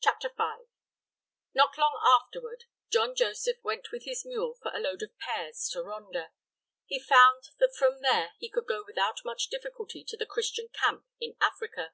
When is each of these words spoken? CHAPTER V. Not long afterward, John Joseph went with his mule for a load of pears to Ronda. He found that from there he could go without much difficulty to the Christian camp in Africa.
CHAPTER 0.00 0.30
V. 0.38 0.68
Not 1.52 1.76
long 1.76 2.00
afterward, 2.02 2.64
John 2.90 3.14
Joseph 3.14 3.62
went 3.62 3.92
with 3.92 4.04
his 4.04 4.24
mule 4.24 4.54
for 4.54 4.74
a 4.74 4.78
load 4.78 5.02
of 5.02 5.18
pears 5.18 5.68
to 5.74 5.82
Ronda. 5.82 6.32
He 6.86 6.98
found 6.98 7.50
that 7.58 7.76
from 7.76 8.00
there 8.00 8.32
he 8.38 8.48
could 8.48 8.64
go 8.66 8.82
without 8.86 9.22
much 9.22 9.48
difficulty 9.48 10.02
to 10.02 10.16
the 10.16 10.24
Christian 10.24 10.68
camp 10.72 11.04
in 11.20 11.36
Africa. 11.42 11.92